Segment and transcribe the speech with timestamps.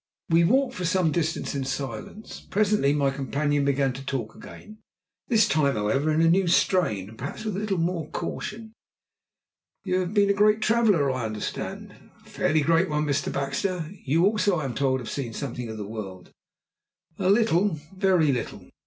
[0.29, 2.39] We walked for some distance in silence.
[2.49, 4.79] Presently my companion began to talk again
[5.27, 8.73] this time, however, in a new strain, and perhaps with a little more caution.
[9.83, 11.95] "You have been a great traveller, I understand."
[12.25, 13.31] "A fairly great one, Mr.
[13.31, 13.91] Baxter.
[14.03, 16.31] You also, I am told, have seen something of the world."
[17.19, 18.71] "A little very little."